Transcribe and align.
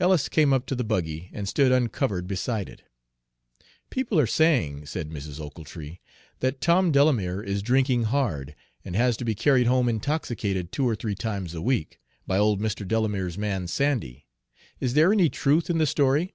Ellis 0.00 0.28
came 0.28 0.52
up 0.52 0.66
to 0.66 0.74
the 0.74 0.82
buggy 0.82 1.30
and 1.32 1.48
stood 1.48 1.70
uncovered 1.70 2.26
beside 2.26 2.68
it. 2.68 2.82
"People 3.88 4.18
are 4.18 4.26
saying," 4.26 4.86
said 4.86 5.10
Mrs. 5.10 5.38
Ochiltree, 5.38 6.00
"that 6.40 6.60
Tom 6.60 6.90
Delamere 6.90 7.40
is 7.40 7.62
drinking 7.62 8.06
hard, 8.10 8.56
and 8.84 8.96
has 8.96 9.16
to 9.18 9.24
be 9.24 9.36
carried 9.36 9.68
home 9.68 9.88
intoxicated, 9.88 10.72
two 10.72 10.88
or 10.88 10.96
three 10.96 11.14
times 11.14 11.54
a 11.54 11.62
week, 11.62 12.00
by 12.26 12.36
old 12.36 12.60
Mr. 12.60 12.82
Delamere's 12.84 13.38
man 13.38 13.68
Sandy. 13.68 14.26
Is 14.80 14.94
there 14.94 15.12
any 15.12 15.28
truth 15.30 15.70
in 15.70 15.78
the 15.78 15.86
story?" 15.86 16.34